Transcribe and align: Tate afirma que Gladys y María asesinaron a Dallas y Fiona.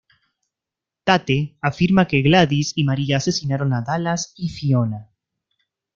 Tate 1.03 1.59
afirma 1.61 2.07
que 2.07 2.23
Gladys 2.23 2.73
y 2.75 2.83
María 2.85 3.17
asesinaron 3.17 3.71
a 3.71 3.81
Dallas 3.83 4.33
y 4.35 4.49
Fiona. 4.49 5.11